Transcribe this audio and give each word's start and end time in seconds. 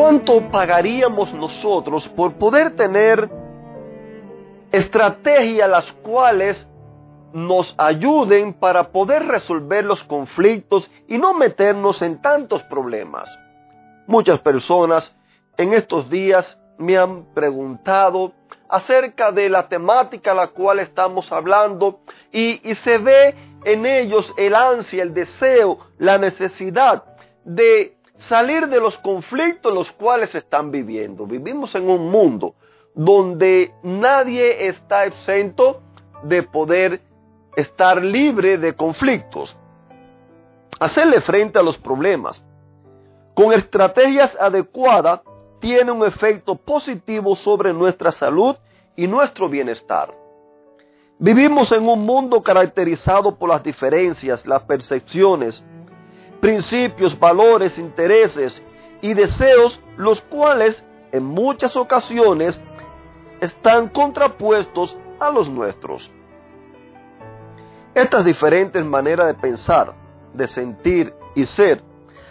¿Cuánto 0.00 0.40
pagaríamos 0.50 1.30
nosotros 1.34 2.08
por 2.08 2.32
poder 2.32 2.74
tener 2.74 3.28
estrategias 4.72 5.68
las 5.68 5.92
cuales 5.92 6.66
nos 7.34 7.74
ayuden 7.76 8.54
para 8.54 8.92
poder 8.92 9.26
resolver 9.26 9.84
los 9.84 10.02
conflictos 10.04 10.90
y 11.06 11.18
no 11.18 11.34
meternos 11.34 12.00
en 12.00 12.22
tantos 12.22 12.62
problemas? 12.62 13.38
Muchas 14.06 14.40
personas 14.40 15.14
en 15.58 15.74
estos 15.74 16.08
días 16.08 16.56
me 16.78 16.96
han 16.96 17.34
preguntado 17.34 18.32
acerca 18.70 19.30
de 19.32 19.50
la 19.50 19.68
temática 19.68 20.30
a 20.30 20.34
la 20.34 20.46
cual 20.46 20.80
estamos 20.80 21.30
hablando 21.30 22.00
y, 22.32 22.66
y 22.66 22.74
se 22.76 22.96
ve 22.96 23.34
en 23.64 23.84
ellos 23.84 24.32
el 24.38 24.54
ansia, 24.54 25.02
el 25.02 25.12
deseo, 25.12 25.78
la 25.98 26.16
necesidad 26.16 27.04
de 27.44 27.99
salir 28.20 28.68
de 28.68 28.80
los 28.80 28.98
conflictos 28.98 29.72
los 29.72 29.90
cuales 29.92 30.34
están 30.34 30.70
viviendo. 30.70 31.26
Vivimos 31.26 31.74
en 31.74 31.88
un 31.88 32.10
mundo 32.10 32.54
donde 32.94 33.72
nadie 33.82 34.68
está 34.68 35.04
exento 35.04 35.80
de 36.22 36.42
poder 36.42 37.00
estar 37.56 38.02
libre 38.02 38.58
de 38.58 38.74
conflictos. 38.74 39.56
Hacerle 40.78 41.20
frente 41.20 41.58
a 41.58 41.62
los 41.62 41.78
problemas 41.78 42.44
con 43.34 43.52
estrategias 43.52 44.36
adecuadas 44.38 45.20
tiene 45.60 45.92
un 45.92 46.04
efecto 46.04 46.56
positivo 46.56 47.36
sobre 47.36 47.72
nuestra 47.72 48.12
salud 48.12 48.56
y 48.96 49.06
nuestro 49.06 49.48
bienestar. 49.48 50.14
Vivimos 51.18 51.70
en 51.72 51.86
un 51.86 52.04
mundo 52.06 52.42
caracterizado 52.42 53.36
por 53.36 53.50
las 53.50 53.62
diferencias, 53.62 54.46
las 54.46 54.62
percepciones, 54.62 55.64
principios, 56.40 57.18
valores, 57.18 57.78
intereses 57.78 58.62
y 59.00 59.14
deseos, 59.14 59.80
los 59.96 60.20
cuales 60.22 60.84
en 61.12 61.24
muchas 61.24 61.76
ocasiones 61.76 62.58
están 63.40 63.88
contrapuestos 63.88 64.96
a 65.18 65.30
los 65.30 65.48
nuestros. 65.48 66.10
Estas 67.94 68.24
diferentes 68.24 68.84
maneras 68.84 69.26
de 69.26 69.34
pensar, 69.34 69.94
de 70.32 70.46
sentir 70.46 71.14
y 71.34 71.44
ser, 71.44 71.82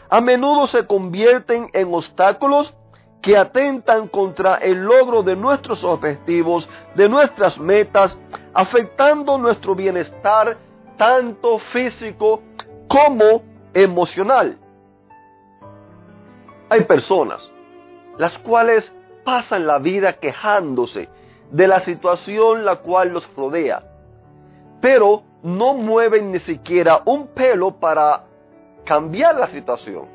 a 0.09 0.21
menudo 0.21 0.65
se 0.67 0.87
convierten 0.87 1.69
en 1.73 1.93
obstáculos 1.93 2.73
que 3.21 3.37
atentan 3.37 4.07
contra 4.07 4.55
el 4.55 4.83
logro 4.83 5.23
de 5.23 5.35
nuestros 5.35 5.83
objetivos, 5.83 6.69
de 6.95 7.09
nuestras 7.09 7.59
metas, 7.59 8.17
afectando 8.53 9.37
nuestro 9.37 9.75
bienestar 9.75 10.57
tanto 10.97 11.59
físico 11.59 12.41
como 12.87 13.43
emocional. 13.73 14.58
Hay 16.70 16.83
personas 16.83 17.52
las 18.17 18.38
cuales 18.38 18.93
pasan 19.23 19.66
la 19.66 19.80
vida 19.80 20.14
quejándose 20.14 21.10
de 21.52 21.67
la 21.67 21.80
situación 21.80 22.66
la 22.66 22.77
cual 22.77 23.10
los 23.10 23.30
rodea, 23.36 23.83
pero 24.82 25.23
no 25.42 25.73
mueven 25.73 26.32
ni 26.32 26.39
siquiera 26.39 27.02
un 27.05 27.27
pelo 27.27 27.80
para 27.80 28.26
cambiar 28.86 29.36
la 29.36 29.48
situación. 29.48 30.08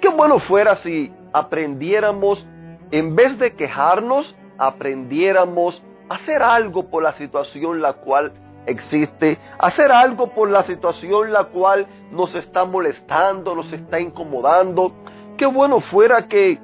Qué 0.00 0.08
bueno 0.08 0.38
fuera 0.38 0.76
si 0.76 1.12
aprendiéramos, 1.32 2.46
en 2.90 3.14
vez 3.14 3.38
de 3.38 3.54
quejarnos, 3.54 4.34
aprendiéramos 4.58 5.82
a 6.08 6.14
hacer 6.14 6.42
algo 6.42 6.90
por 6.90 7.02
la 7.02 7.12
situación 7.12 7.80
la 7.80 7.94
cual 7.94 8.32
existe, 8.66 9.38
hacer 9.58 9.90
algo 9.90 10.28
por 10.28 10.50
la 10.50 10.62
situación 10.64 11.32
la 11.32 11.44
cual 11.44 11.86
nos 12.10 12.34
está 12.34 12.64
molestando, 12.64 13.54
nos 13.54 13.72
está 13.72 14.00
incomodando. 14.00 14.92
Qué 15.36 15.46
bueno 15.46 15.80
fuera 15.80 16.28
que 16.28 16.58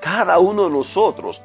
cada 0.00 0.38
uno 0.38 0.64
de 0.64 0.70
nosotros, 0.70 1.42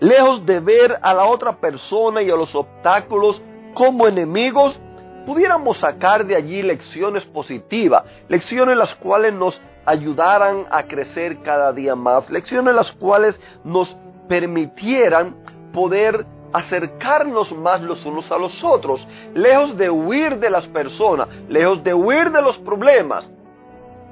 lejos 0.00 0.44
de 0.44 0.60
ver 0.60 0.98
a 1.00 1.14
la 1.14 1.24
otra 1.24 1.56
persona 1.56 2.22
y 2.22 2.30
a 2.30 2.36
los 2.36 2.54
obstáculos 2.54 3.40
como 3.74 4.06
enemigos, 4.06 4.80
pudiéramos 5.24 5.78
sacar 5.78 6.24
de 6.24 6.36
allí 6.36 6.62
lecciones 6.62 7.24
positivas, 7.24 8.04
lecciones 8.28 8.76
las 8.76 8.94
cuales 8.94 9.34
nos 9.34 9.60
ayudaran 9.84 10.66
a 10.70 10.84
crecer 10.84 11.42
cada 11.42 11.72
día 11.72 11.94
más, 11.94 12.30
lecciones 12.30 12.74
las 12.74 12.92
cuales 12.92 13.40
nos 13.64 13.96
permitieran 14.28 15.36
poder 15.72 16.26
acercarnos 16.52 17.52
más 17.52 17.82
los 17.82 18.04
unos 18.04 18.30
a 18.30 18.38
los 18.38 18.62
otros, 18.64 19.06
lejos 19.34 19.76
de 19.76 19.90
huir 19.90 20.38
de 20.38 20.50
las 20.50 20.66
personas, 20.68 21.28
lejos 21.48 21.82
de 21.82 21.94
huir 21.94 22.30
de 22.30 22.42
los 22.42 22.58
problemas, 22.58 23.32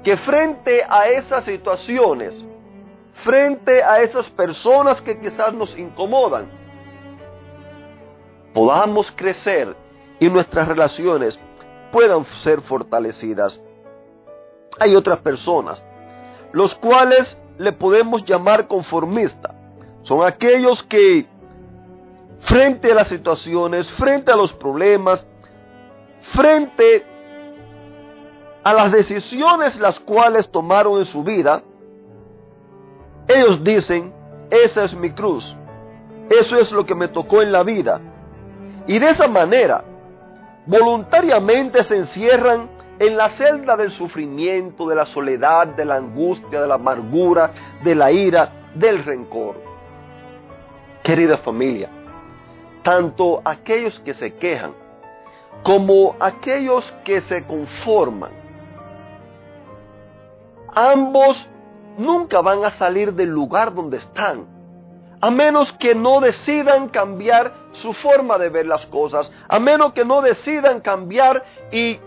que 0.02 0.16
frente 0.16 0.82
a 0.88 1.08
esas 1.08 1.44
situaciones, 1.44 2.46
frente 3.22 3.82
a 3.82 4.02
esas 4.02 4.28
personas 4.30 5.00
que 5.00 5.18
quizás 5.18 5.54
nos 5.54 5.76
incomodan, 5.78 6.46
podamos 8.52 9.10
crecer 9.12 9.74
y 10.20 10.28
nuestras 10.28 10.68
relaciones 10.68 11.38
puedan 11.90 12.24
ser 12.24 12.60
fortalecidas. 12.60 13.62
Hay 14.78 14.94
otras 14.94 15.20
personas, 15.20 15.84
los 16.52 16.74
cuales 16.74 17.36
le 17.58 17.72
podemos 17.72 18.24
llamar 18.24 18.66
conformista. 18.66 19.54
Son 20.02 20.24
aquellos 20.24 20.82
que 20.82 21.26
frente 22.44 22.92
a 22.92 22.94
las 22.94 23.08
situaciones, 23.08 23.90
frente 23.92 24.30
a 24.30 24.36
los 24.36 24.52
problemas, 24.52 25.24
frente 26.32 27.04
a 28.62 28.72
las 28.72 28.92
decisiones 28.92 29.78
las 29.78 30.00
cuales 30.00 30.50
tomaron 30.50 30.98
en 30.98 31.04
su 31.04 31.22
vida, 31.22 31.62
ellos 33.28 33.62
dicen, 33.64 34.12
esa 34.50 34.84
es 34.84 34.94
mi 34.94 35.10
cruz, 35.10 35.56
eso 36.30 36.58
es 36.58 36.70
lo 36.70 36.84
que 36.84 36.94
me 36.94 37.08
tocó 37.08 37.42
en 37.42 37.52
la 37.52 37.62
vida. 37.62 38.00
Y 38.86 38.98
de 38.98 39.10
esa 39.10 39.26
manera, 39.26 39.82
voluntariamente 40.66 41.82
se 41.84 41.96
encierran 41.96 42.68
en 42.98 43.16
la 43.16 43.30
celda 43.30 43.76
del 43.76 43.90
sufrimiento, 43.90 44.86
de 44.86 44.94
la 44.94 45.06
soledad, 45.06 45.68
de 45.68 45.84
la 45.84 45.96
angustia, 45.96 46.60
de 46.60 46.66
la 46.66 46.74
amargura, 46.74 47.50
de 47.82 47.94
la 47.94 48.12
ira, 48.12 48.50
del 48.74 49.02
rencor. 49.02 49.56
Querida 51.02 51.38
familia, 51.38 51.88
tanto 52.84 53.42
aquellos 53.44 53.98
que 54.00 54.14
se 54.14 54.34
quejan 54.34 54.72
como 55.64 56.14
aquellos 56.20 56.84
que 57.04 57.22
se 57.22 57.44
conforman. 57.44 58.30
Ambos 60.74 61.48
nunca 61.96 62.40
van 62.40 62.64
a 62.64 62.72
salir 62.72 63.12
del 63.14 63.30
lugar 63.30 63.74
donde 63.74 63.96
están, 63.96 64.46
a 65.20 65.30
menos 65.30 65.72
que 65.72 65.94
no 65.94 66.20
decidan 66.20 66.88
cambiar 66.88 67.52
su 67.72 67.94
forma 67.94 68.36
de 68.38 68.50
ver 68.50 68.66
las 68.66 68.84
cosas, 68.86 69.32
a 69.48 69.58
menos 69.58 69.92
que 69.92 70.04
no 70.04 70.20
decidan 70.20 70.80
cambiar 70.80 71.42
y 71.72 71.98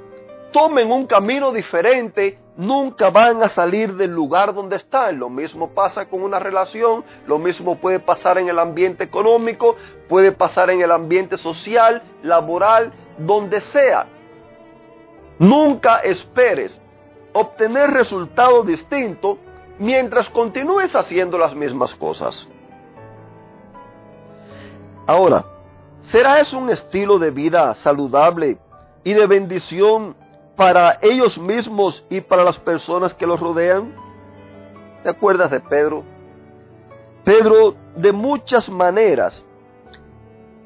tomen 0.52 0.92
un 0.92 1.08
camino 1.08 1.52
diferente 1.52 2.38
nunca 2.58 3.12
van 3.12 3.44
a 3.44 3.50
salir 3.50 3.96
del 3.96 4.12
lugar 4.12 4.54
donde 4.54 4.76
están. 4.76 5.18
Lo 5.20 5.30
mismo 5.30 5.70
pasa 5.70 6.10
con 6.10 6.24
una 6.24 6.40
relación, 6.40 7.06
lo 7.28 7.38
mismo 7.38 7.78
puede 7.78 8.00
pasar 8.00 8.38
en 8.40 8.50
el 8.50 8.60
ambiente 8.60 9.04
económico, 9.06 9.76
puede 10.10 10.32
pasar 10.32 10.72
en 10.72 10.82
el 10.82 10.92
ambiente 10.92 11.38
social, 11.38 12.02
laboral, 12.24 12.92
donde 13.20 13.62
sea. 13.62 14.08
Nunca 15.40 16.00
esperes 16.00 16.82
obtener 17.32 17.92
resultados 17.92 18.66
distintos 18.66 19.38
mientras 19.78 20.30
continúes 20.32 20.96
haciendo 20.96 21.38
las 21.38 21.54
mismas 21.54 21.94
cosas. 21.94 22.50
Ahora, 25.06 25.46
¿será 26.02 26.40
eso 26.40 26.58
un 26.58 26.72
estilo 26.72 27.20
de 27.20 27.30
vida 27.30 27.74
saludable 27.76 28.58
y 29.04 29.14
de 29.14 29.28
bendición 29.28 30.16
para 30.58 30.98
ellos 31.02 31.40
mismos 31.40 32.06
y 32.10 32.20
para 32.20 32.44
las 32.44 32.58
personas 32.60 33.14
que 33.14 33.26
los 33.28 33.40
rodean? 33.40 33.94
¿Te 35.04 35.10
acuerdas 35.10 35.52
de 35.52 35.62
Pedro? 35.62 36.04
Pedro, 37.24 37.76
de 37.96 38.12
muchas 38.12 38.68
maneras, 38.68 39.46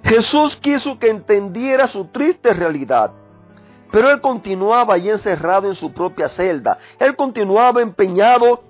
Jesús 0.04 0.56
quiso 0.56 0.98
que 0.98 1.10
entendiera 1.10 1.88
su 1.88 2.06
triste 2.06 2.54
realidad 2.54 3.12
Pero 3.92 4.10
él 4.10 4.22
continuaba 4.22 4.96
allí 4.96 5.10
encerrado 5.10 5.68
en 5.68 5.76
su 5.76 5.92
propia 5.92 6.30
celda. 6.30 6.80
Él 6.98 7.16
continuaba 7.16 7.82
empeñado 7.82 8.64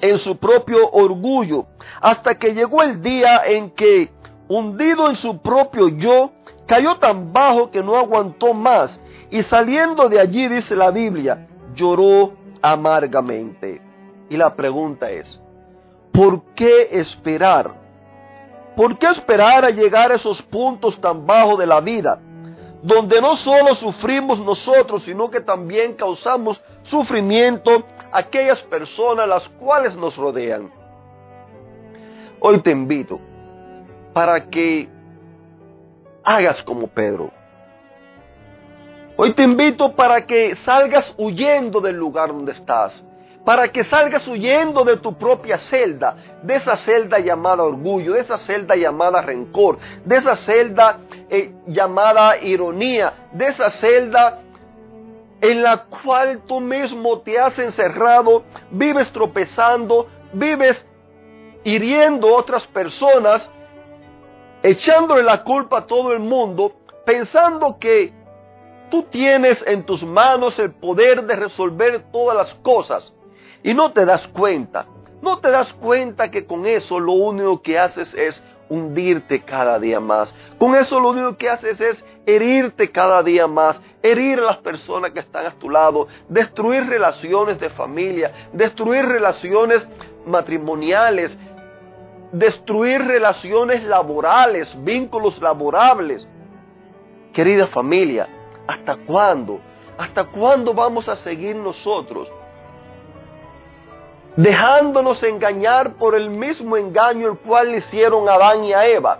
en 0.00 0.18
su 0.18 0.36
propio 0.36 0.90
orgullo, 0.90 1.66
hasta 2.00 2.34
que 2.36 2.54
llegó 2.54 2.82
el 2.82 3.02
día 3.02 3.42
en 3.46 3.70
que, 3.70 4.10
hundido 4.48 5.08
en 5.08 5.16
su 5.16 5.40
propio 5.40 5.88
yo, 5.88 6.32
cayó 6.70 6.98
tan 6.98 7.32
bajo 7.32 7.68
que 7.68 7.82
no 7.82 7.96
aguantó 7.96 8.54
más, 8.54 9.00
y 9.28 9.42
saliendo 9.42 10.08
de 10.08 10.20
allí, 10.20 10.46
dice 10.46 10.76
la 10.76 10.92
Biblia, 10.92 11.48
lloró 11.74 12.34
amargamente. 12.62 13.82
Y 14.28 14.36
la 14.36 14.54
pregunta 14.54 15.10
es, 15.10 15.42
¿por 16.12 16.40
qué 16.54 16.90
esperar? 16.92 17.72
¿Por 18.76 18.96
qué 18.96 19.08
esperar 19.08 19.64
a 19.64 19.70
llegar 19.70 20.12
a 20.12 20.14
esos 20.14 20.40
puntos 20.42 21.00
tan 21.00 21.26
bajos 21.26 21.58
de 21.58 21.66
la 21.66 21.80
vida? 21.80 22.20
donde 22.82 23.20
no 23.20 23.36
solo 23.36 23.74
sufrimos 23.74 24.40
nosotros, 24.40 25.02
sino 25.02 25.28
que 25.30 25.42
también 25.42 25.92
causamos 25.92 26.64
sufrimiento 26.84 27.84
a 28.10 28.20
aquellas 28.20 28.62
personas 28.62 29.28
las 29.28 29.46
cuales 29.50 29.94
nos 29.96 30.16
rodean. 30.16 30.70
Hoy 32.40 32.58
te 32.62 32.70
invito 32.70 33.20
para 34.14 34.48
que 34.48 34.88
hagas 36.24 36.62
como 36.62 36.86
Pedro. 36.86 37.30
Hoy 39.16 39.34
te 39.34 39.42
invito 39.42 39.94
para 39.94 40.26
que 40.26 40.56
salgas 40.56 41.14
huyendo 41.18 41.80
del 41.80 41.96
lugar 41.96 42.28
donde 42.28 42.52
estás 42.52 43.04
para 43.44 43.68
que 43.68 43.84
salgas 43.84 44.26
huyendo 44.28 44.84
de 44.84 44.98
tu 44.98 45.14
propia 45.14 45.58
celda, 45.58 46.16
de 46.42 46.56
esa 46.56 46.76
celda 46.76 47.18
llamada 47.18 47.62
orgullo, 47.62 48.12
de 48.14 48.20
esa 48.20 48.36
celda 48.36 48.76
llamada 48.76 49.22
rencor, 49.22 49.78
de 50.04 50.16
esa 50.16 50.36
celda 50.36 51.00
eh, 51.28 51.52
llamada 51.66 52.38
ironía, 52.38 53.28
de 53.32 53.48
esa 53.48 53.70
celda 53.70 54.40
en 55.40 55.62
la 55.62 55.84
cual 55.84 56.42
tú 56.46 56.60
mismo 56.60 57.20
te 57.20 57.38
has 57.38 57.58
encerrado, 57.58 58.44
vives 58.70 59.10
tropezando, 59.10 60.06
vives 60.34 60.86
hiriendo 61.64 62.34
otras 62.34 62.66
personas, 62.66 63.50
echándole 64.62 65.22
la 65.22 65.42
culpa 65.42 65.78
a 65.78 65.86
todo 65.86 66.12
el 66.12 66.20
mundo, 66.20 66.72
pensando 67.04 67.78
que 67.78 68.12
tú 68.90 69.04
tienes 69.04 69.64
en 69.66 69.84
tus 69.84 70.02
manos 70.04 70.58
el 70.58 70.72
poder 70.72 71.24
de 71.24 71.36
resolver 71.36 72.04
todas 72.12 72.36
las 72.36 72.54
cosas. 72.56 73.14
Y 73.62 73.74
no 73.74 73.92
te 73.92 74.04
das 74.04 74.26
cuenta, 74.28 74.86
no 75.22 75.38
te 75.38 75.50
das 75.50 75.72
cuenta 75.74 76.30
que 76.30 76.46
con 76.46 76.66
eso 76.66 76.98
lo 76.98 77.12
único 77.12 77.62
que 77.62 77.78
haces 77.78 78.14
es 78.14 78.44
hundirte 78.68 79.42
cada 79.42 79.78
día 79.78 80.00
más. 80.00 80.34
Con 80.58 80.74
eso 80.74 81.00
lo 81.00 81.10
único 81.10 81.36
que 81.36 81.50
haces 81.50 81.80
es 81.80 82.04
herirte 82.24 82.90
cada 82.90 83.22
día 83.22 83.46
más, 83.46 83.82
herir 84.02 84.38
a 84.38 84.44
las 84.44 84.58
personas 84.58 85.10
que 85.10 85.20
están 85.20 85.44
a 85.46 85.50
tu 85.50 85.68
lado, 85.68 86.06
destruir 86.28 86.86
relaciones 86.86 87.58
de 87.58 87.68
familia, 87.70 88.32
destruir 88.52 89.04
relaciones 89.04 89.86
matrimoniales, 90.26 91.36
destruir 92.32 93.02
relaciones 93.02 93.82
laborales, 93.84 94.76
vínculos 94.82 95.40
laborables. 95.40 96.28
Querida 97.32 97.66
familia, 97.68 98.28
¿hasta 98.66 98.96
cuándo? 98.96 99.60
¿Hasta 99.98 100.24
cuándo 100.24 100.74
vamos 100.74 101.08
a 101.08 101.16
seguir 101.16 101.56
nosotros 101.56 102.30
dejándonos 104.36 105.22
engañar 105.22 105.94
por 105.94 106.14
el 106.14 106.30
mismo 106.30 106.76
engaño 106.76 107.28
el 107.28 107.38
cual 107.38 107.72
le 107.72 107.78
hicieron 107.78 108.28
a 108.28 108.34
Adán 108.34 108.64
y 108.64 108.72
a 108.72 108.86
Eva, 108.86 109.18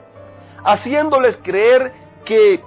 haciéndoles 0.64 1.36
creer 1.42 1.92
que 2.24 2.60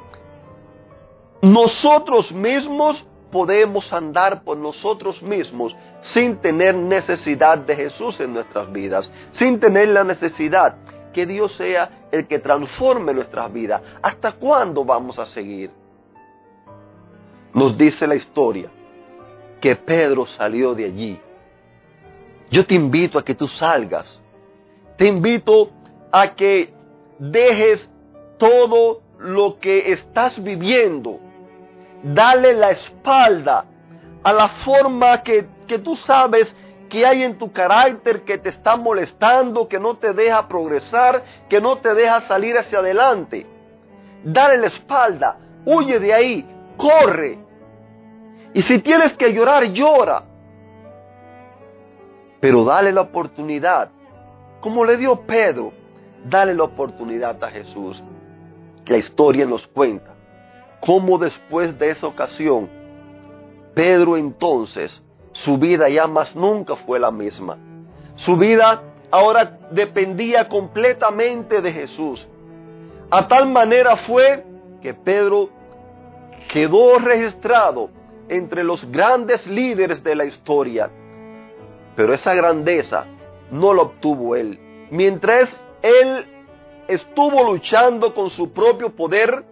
nosotros 1.41 2.31
mismos 2.31 3.05
podemos 3.33 3.91
andar 3.91 4.43
por 4.43 4.55
nosotros 4.55 5.21
mismos 5.21 5.75
sin 5.99 6.37
tener 6.37 6.73
necesidad 6.75 7.57
de 7.57 7.75
Jesús 7.75 8.19
en 8.21 8.33
nuestras 8.33 8.71
vidas, 8.71 9.11
sin 9.31 9.59
tener 9.59 9.89
la 9.89 10.05
necesidad 10.05 10.75
que 11.11 11.25
Dios 11.25 11.53
sea 11.53 12.07
el 12.11 12.27
que 12.27 12.39
transforme 12.39 13.13
nuestras 13.13 13.51
vidas. 13.51 13.81
¿Hasta 14.01 14.33
cuándo 14.33 14.85
vamos 14.85 15.19
a 15.19 15.25
seguir? 15.25 15.71
Nos 17.53 17.77
dice 17.77 18.07
la 18.07 18.15
historia 18.15 18.69
que 19.59 19.75
Pedro 19.75 20.25
salió 20.25 20.73
de 20.75 20.85
allí 20.85 21.19
yo 22.53 22.63
te 22.67 22.75
invito 22.75 23.17
a 23.17 23.25
que 23.25 23.33
tú 23.33 23.47
salgas. 23.47 24.21
Te 24.95 25.07
invito 25.07 25.71
a 26.11 26.35
que 26.35 26.71
dejes 27.17 27.89
todo 28.37 29.01
lo 29.17 29.57
que 29.57 29.91
estás 29.91 30.41
viviendo. 30.41 31.19
Dale 32.03 32.53
la 32.53 32.71
espalda 32.71 33.65
a 34.23 34.33
la 34.33 34.49
forma 34.49 35.23
que, 35.23 35.47
que 35.65 35.79
tú 35.79 35.95
sabes 35.95 36.53
que 36.89 37.05
hay 37.05 37.23
en 37.23 37.37
tu 37.37 37.51
carácter 37.51 38.23
que 38.23 38.37
te 38.37 38.49
está 38.49 38.75
molestando, 38.75 39.67
que 39.67 39.79
no 39.79 39.95
te 39.95 40.13
deja 40.13 40.47
progresar, 40.47 41.23
que 41.49 41.59
no 41.59 41.77
te 41.77 41.93
deja 41.93 42.21
salir 42.21 42.57
hacia 42.57 42.79
adelante. 42.79 43.47
Dale 44.23 44.57
la 44.57 44.67
espalda, 44.67 45.37
huye 45.65 45.99
de 45.99 46.13
ahí, 46.13 46.45
corre. 46.77 47.39
Y 48.53 48.61
si 48.61 48.79
tienes 48.79 49.15
que 49.15 49.33
llorar, 49.33 49.63
llora. 49.71 50.23
Pero 52.39 52.65
dale 52.65 52.91
la 52.91 53.01
oportunidad, 53.01 53.89
como 54.59 54.83
le 54.85 54.97
dio 54.97 55.21
Pedro, 55.21 55.71
dale 56.25 56.53
la 56.53 56.65
oportunidad 56.65 57.41
a 57.43 57.49
Jesús. 57.49 58.03
La 58.85 58.97
historia 58.97 59.45
nos 59.45 59.65
cuenta 59.67 60.12
cómo 60.85 61.17
después 61.17 61.77
de 61.77 61.91
esa 61.91 62.07
ocasión, 62.07 62.69
Pedro 63.73 64.17
entonces, 64.17 65.03
su 65.31 65.57
vida 65.57 65.89
ya 65.89 66.07
más 66.07 66.35
nunca 66.35 66.75
fue 66.75 66.99
la 66.99 67.11
misma. 67.11 67.57
Su 68.15 68.37
vida 68.37 68.83
ahora 69.09 69.57
dependía 69.71 70.47
completamente 70.47 71.61
de 71.61 71.71
Jesús. 71.71 72.27
A 73.09 73.27
tal 73.27 73.47
manera 73.47 73.95
fue 73.97 74.43
que 74.81 74.93
Pedro 74.93 75.49
quedó 76.51 76.99
registrado 76.99 77.89
entre 78.27 78.63
los 78.63 78.83
grandes 78.91 79.47
líderes 79.47 80.03
de 80.03 80.15
la 80.15 80.25
historia 80.25 80.89
pero 81.95 82.13
esa 82.13 82.33
grandeza 82.33 83.05
no 83.51 83.73
la 83.73 83.83
obtuvo 83.83 84.35
él. 84.35 84.59
Mientras 84.89 85.63
él 85.81 86.25
estuvo 86.87 87.43
luchando 87.43 88.13
con 88.13 88.29
su 88.29 88.51
propio 88.51 88.89
poder, 88.95 89.43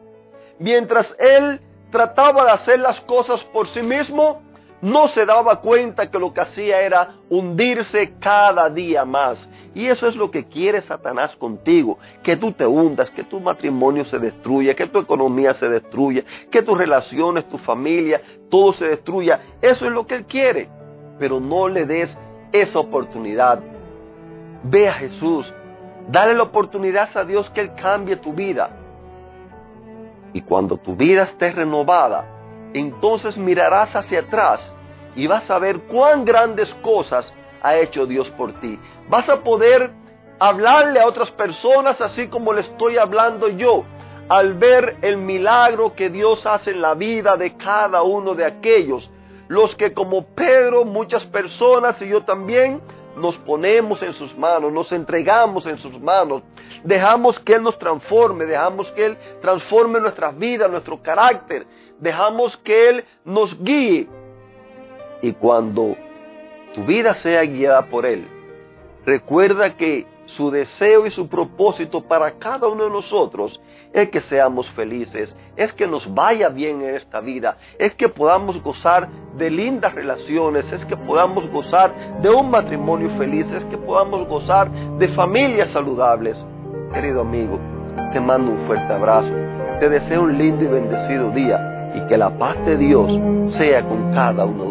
mientras 0.61 1.13
él 1.19 1.59
trataba 1.91 2.45
de 2.45 2.51
hacer 2.51 2.79
las 2.79 3.01
cosas 3.01 3.43
por 3.45 3.67
sí 3.67 3.81
mismo, 3.81 4.41
no 4.81 5.07
se 5.09 5.25
daba 5.25 5.59
cuenta 5.59 6.09
que 6.09 6.17
lo 6.17 6.33
que 6.33 6.41
hacía 6.41 6.81
era 6.81 7.15
hundirse 7.29 8.13
cada 8.19 8.69
día 8.69 9.05
más. 9.05 9.47
Y 9.73 9.87
eso 9.87 10.07
es 10.07 10.15
lo 10.15 10.31
que 10.31 10.45
quiere 10.45 10.81
Satanás 10.81 11.35
contigo, 11.35 11.97
que 12.23 12.35
tú 12.35 12.51
te 12.51 12.65
hundas, 12.65 13.09
que 13.11 13.23
tu 13.23 13.39
matrimonio 13.39 14.05
se 14.05 14.19
destruya, 14.19 14.75
que 14.75 14.87
tu 14.87 14.99
economía 14.99 15.53
se 15.53 15.69
destruya, 15.69 16.23
que 16.49 16.63
tus 16.63 16.77
relaciones, 16.77 17.47
tu 17.47 17.57
familia, 17.57 18.21
todo 18.49 18.73
se 18.73 18.85
destruya. 18.85 19.39
Eso 19.61 19.85
es 19.85 19.91
lo 19.91 20.07
que 20.07 20.15
él 20.15 20.25
quiere. 20.25 20.69
Pero 21.19 21.39
no 21.39 21.67
le 21.67 21.85
des 21.85 22.17
esa 22.51 22.79
oportunidad. 22.79 23.59
Ve 24.63 24.89
a 24.89 24.93
Jesús, 24.93 25.53
dale 26.09 26.33
la 26.33 26.43
oportunidad 26.43 27.15
a 27.15 27.23
Dios 27.23 27.49
que 27.51 27.61
Él 27.61 27.71
cambie 27.75 28.17
tu 28.17 28.33
vida. 28.33 28.80
Y 30.33 30.41
cuando 30.41 30.77
tu 30.77 30.95
vida 30.95 31.23
esté 31.23 31.51
renovada, 31.51 32.25
entonces 32.73 33.37
mirarás 33.37 33.95
hacia 33.95 34.21
atrás 34.21 34.75
y 35.15 35.27
vas 35.27 35.49
a 35.51 35.59
ver 35.59 35.81
cuán 35.81 36.23
grandes 36.23 36.73
cosas 36.75 37.33
ha 37.61 37.75
hecho 37.75 38.05
Dios 38.05 38.29
por 38.31 38.53
ti. 38.59 38.79
Vas 39.09 39.27
a 39.29 39.41
poder 39.41 39.91
hablarle 40.39 40.99
a 40.99 41.07
otras 41.07 41.31
personas 41.31 41.99
así 42.01 42.27
como 42.27 42.53
le 42.53 42.61
estoy 42.61 42.97
hablando 42.97 43.49
yo, 43.49 43.83
al 44.29 44.53
ver 44.53 44.97
el 45.01 45.17
milagro 45.17 45.93
que 45.93 46.09
Dios 46.09 46.45
hace 46.45 46.71
en 46.71 46.81
la 46.81 46.93
vida 46.93 47.35
de 47.35 47.57
cada 47.57 48.01
uno 48.03 48.33
de 48.33 48.45
aquellos 48.45 49.11
los 49.51 49.75
que 49.75 49.93
como 49.93 50.27
Pedro, 50.27 50.85
muchas 50.85 51.25
personas 51.25 52.01
y 52.01 52.07
yo 52.07 52.23
también, 52.23 52.79
nos 53.15 53.37
ponemos 53.37 54.01
en 54.01 54.13
sus 54.13 54.37
manos, 54.37 54.71
nos 54.71 54.91
entregamos 54.91 55.65
en 55.65 55.77
sus 55.77 55.99
manos, 55.99 56.43
dejamos 56.83 57.39
que 57.39 57.53
Él 57.53 57.63
nos 57.63 57.77
transforme, 57.77 58.45
dejamos 58.45 58.89
que 58.91 59.05
Él 59.05 59.17
transforme 59.41 59.99
nuestras 59.99 60.37
vidas, 60.37 60.69
nuestro 60.71 61.01
carácter, 61.01 61.65
dejamos 61.99 62.57
que 62.57 62.89
Él 62.89 63.05
nos 63.25 63.61
guíe. 63.61 64.07
Y 65.21 65.31
cuando 65.33 65.95
tu 66.73 66.83
vida 66.85 67.13
sea 67.15 67.41
guiada 67.43 67.83
por 67.83 68.05
Él, 68.05 68.25
recuerda 69.05 69.75
que 69.75 70.05
su 70.35 70.49
deseo 70.51 71.05
y 71.05 71.11
su 71.11 71.27
propósito 71.27 72.01
para 72.01 72.31
cada 72.31 72.67
uno 72.67 72.85
de 72.85 72.89
nosotros 72.89 73.59
es 73.93 74.09
que 74.09 74.21
seamos 74.21 74.69
felices, 74.71 75.37
es 75.55 75.73
que 75.73 75.87
nos 75.87 76.13
vaya 76.13 76.49
bien 76.49 76.81
en 76.81 76.95
esta 76.95 77.19
vida, 77.19 77.57
es 77.77 77.93
que 77.95 78.07
podamos 78.07 78.61
gozar 78.63 79.09
de 79.35 79.49
lindas 79.49 79.93
relaciones, 79.93 80.71
es 80.71 80.85
que 80.85 80.95
podamos 80.95 81.49
gozar 81.49 82.21
de 82.21 82.29
un 82.29 82.49
matrimonio 82.49 83.09
feliz, 83.17 83.45
es 83.51 83.65
que 83.65 83.77
podamos 83.77 84.27
gozar 84.27 84.71
de 84.71 85.07
familias 85.09 85.69
saludables. 85.69 86.45
Querido 86.93 87.21
amigo, 87.21 87.59
te 88.13 88.19
mando 88.19 88.51
un 88.51 88.65
fuerte 88.65 88.93
abrazo, 88.93 89.31
te 89.79 89.89
deseo 89.89 90.23
un 90.23 90.37
lindo 90.37 90.63
y 90.63 90.67
bendecido 90.67 91.31
día 91.31 91.93
y 91.93 92.07
que 92.07 92.17
la 92.17 92.37
paz 92.37 92.57
de 92.65 92.77
Dios 92.77 93.11
sea 93.53 93.83
con 93.83 94.13
cada 94.13 94.45
uno 94.45 94.65
de 94.65 94.70